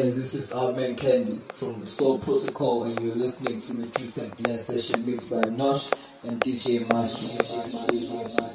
Hey, 0.00 0.12
this 0.12 0.32
is 0.32 0.54
Arman 0.54 0.96
Candy 0.96 1.42
from 1.52 1.78
the 1.78 1.84
Soul 1.84 2.18
Protocol, 2.20 2.84
and 2.84 2.98
you're 3.02 3.14
listening 3.14 3.60
to 3.60 3.74
the 3.74 3.86
Juice 3.98 4.16
and 4.16 4.34
Blend 4.38 4.58
session 4.58 5.04
mixed 5.04 5.28
by 5.28 5.42
Nosh 5.42 5.92
and 6.22 6.40
DJ 6.40 6.90
Master. 6.90 8.49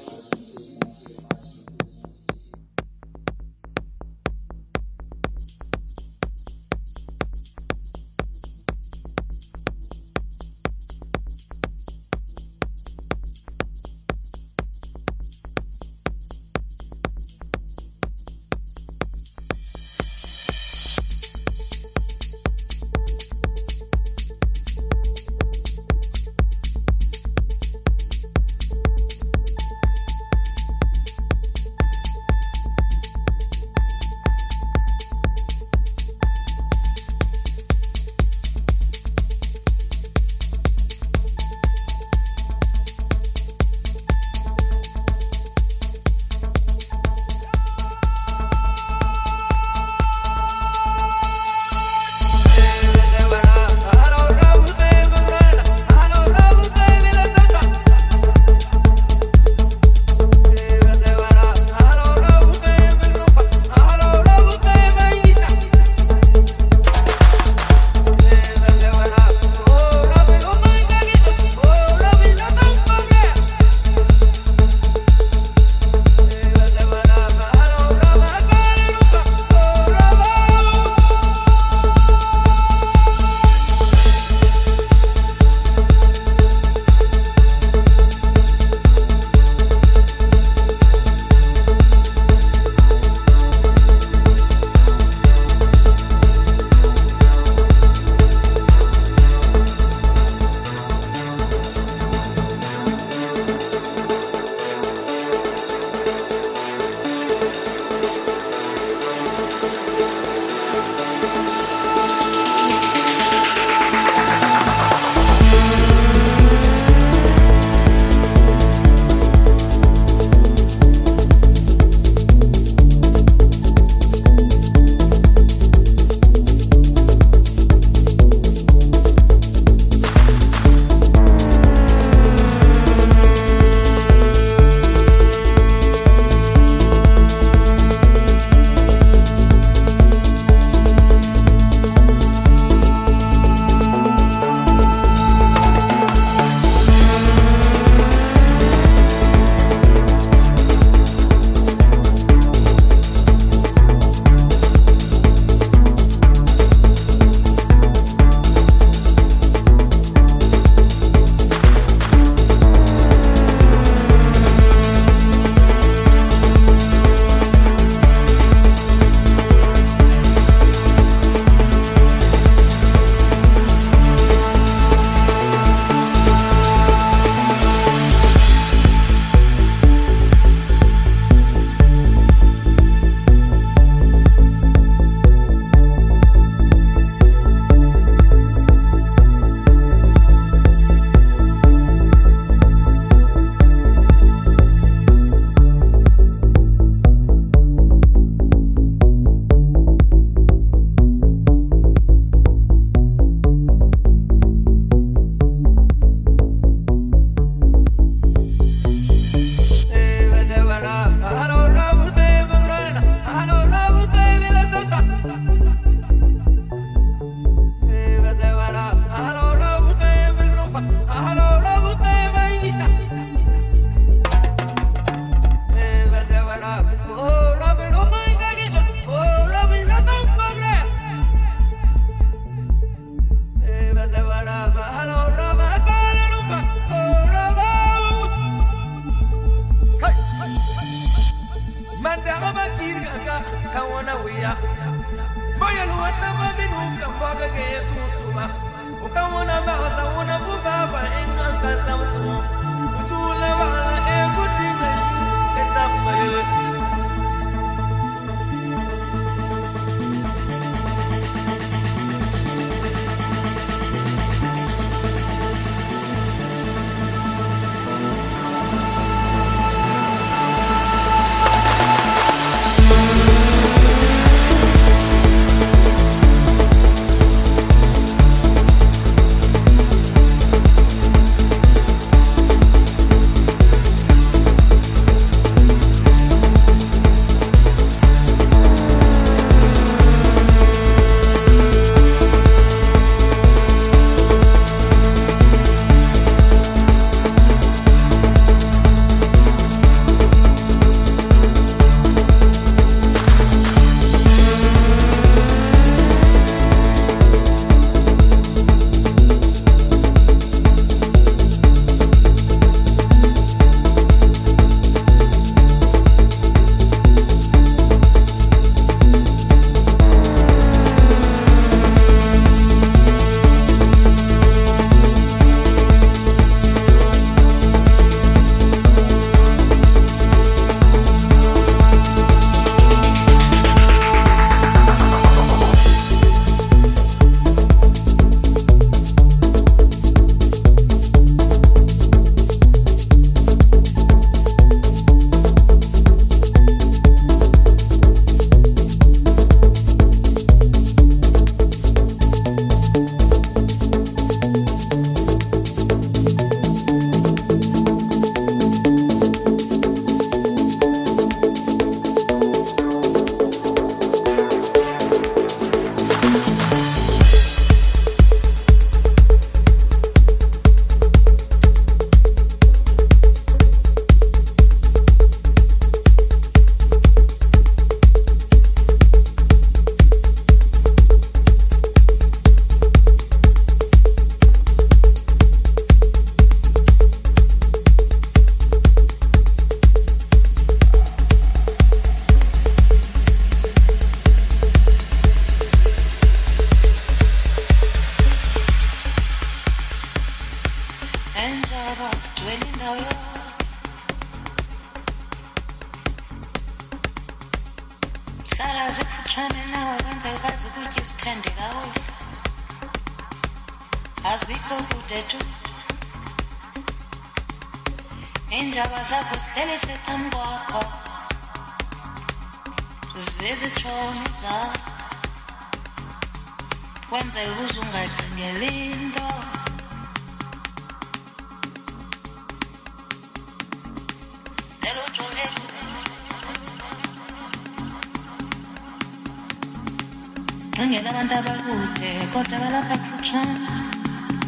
Cingela 440.75 441.09
abantu 441.11 441.33
abakude 441.39 442.09
kodwa 442.33 442.55
balapha 442.61 442.95
kufutshane 443.01 443.55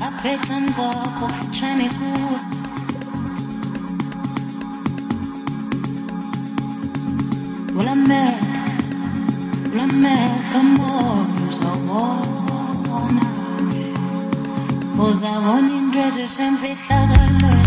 aphecan 0.07 0.65
kwakho 0.75 1.25
kufutshane 1.31 1.85
kuwe. 1.95 2.39
Ulamehlo 7.79 8.62
ulamehlo 9.71 10.59
moya 10.75 11.25
uzawubona. 11.47 13.25
Uzabona 15.06 15.71
into 15.77 16.00
ezisemfihlakalweni 16.07 17.67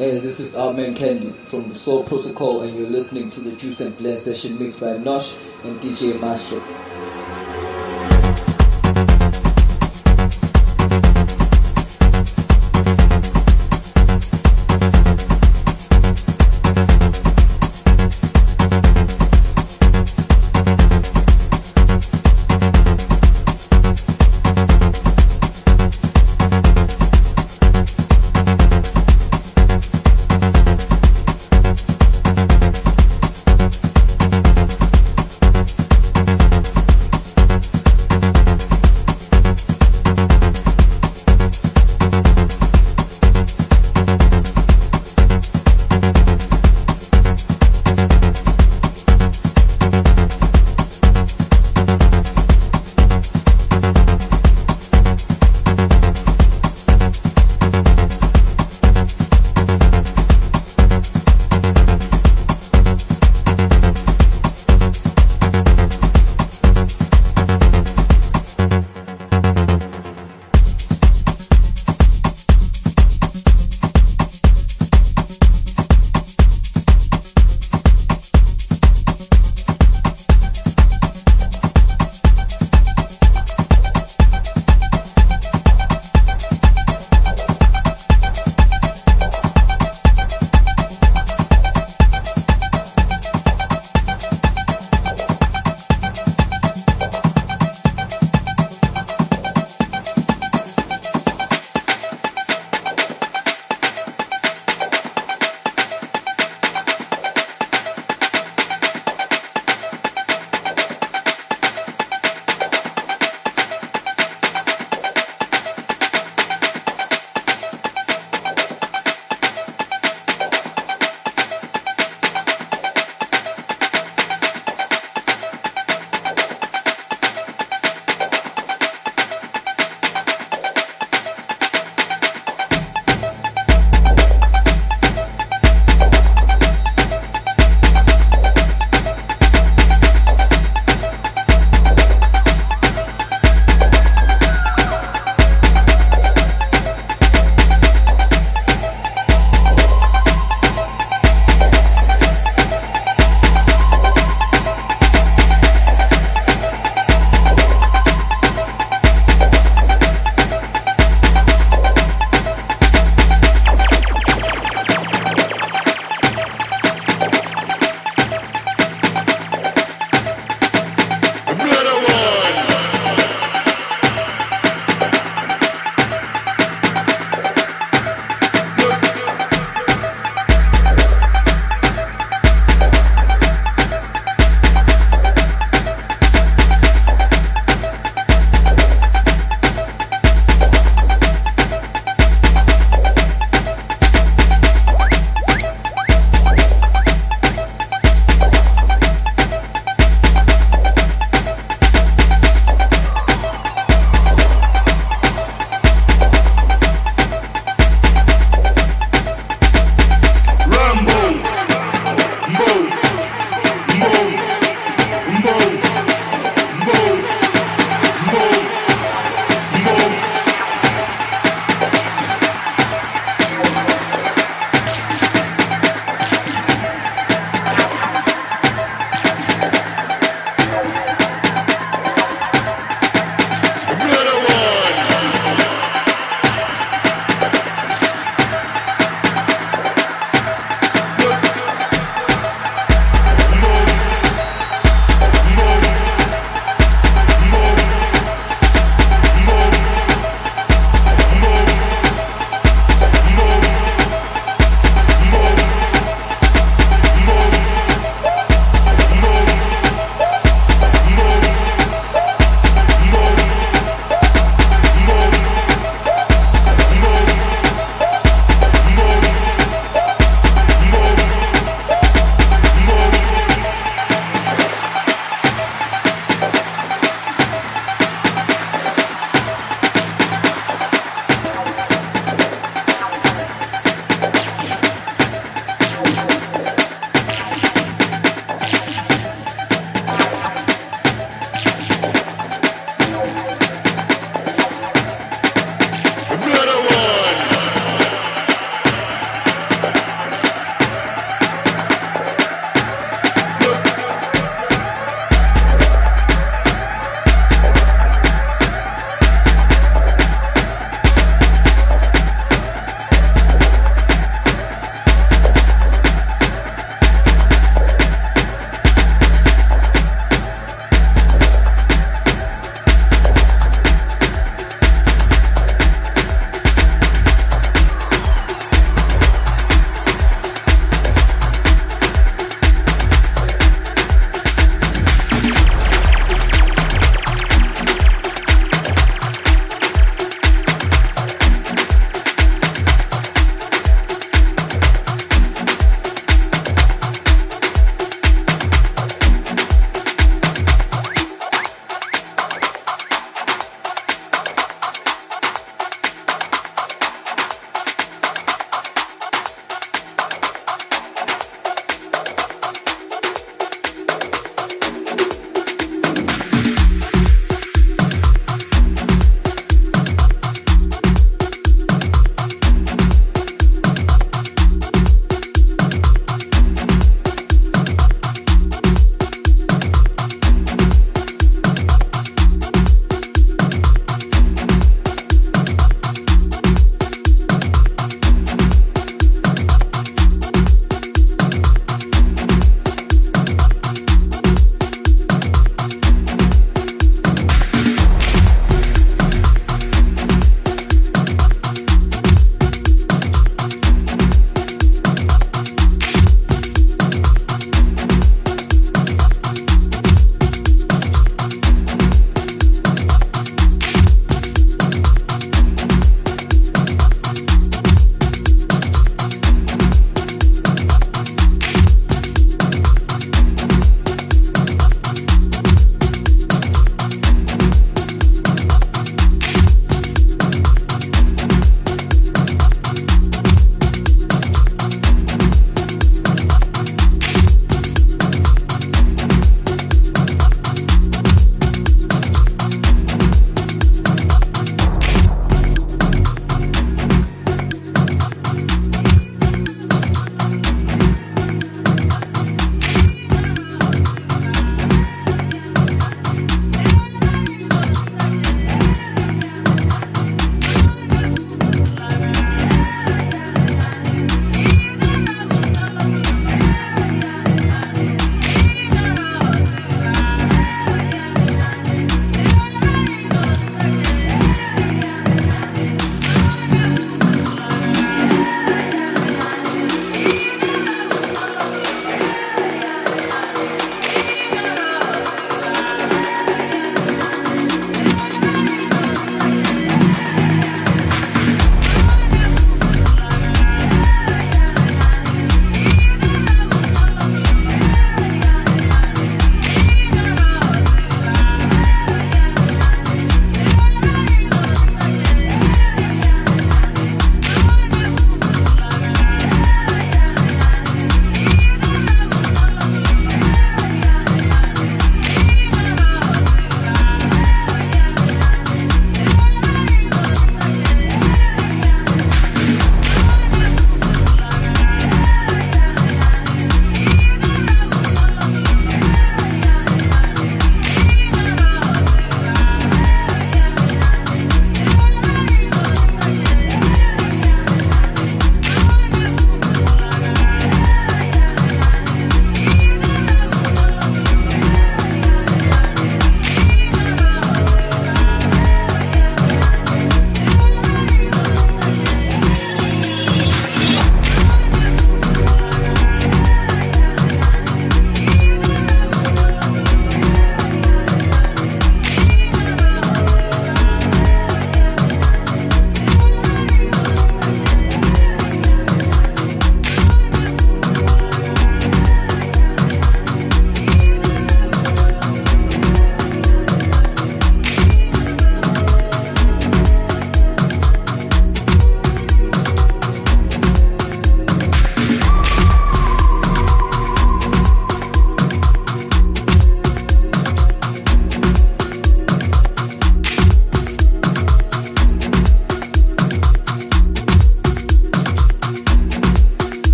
Hey, 0.00 0.18
this 0.18 0.40
is 0.40 0.56
our 0.56 0.72
man 0.72 0.94
Candy 0.94 1.30
from 1.30 1.68
the 1.68 1.74
Soul 1.74 2.04
Protocol, 2.04 2.62
and 2.62 2.74
you're 2.74 2.88
listening 2.88 3.28
to 3.28 3.40
the 3.42 3.52
Juice 3.52 3.82
and 3.82 3.94
Blend 3.98 4.18
session 4.18 4.58
mixed 4.58 4.80
by 4.80 4.96
Nosh 4.96 5.36
and 5.62 5.78
DJ 5.78 6.18
Maestro. 6.18 6.62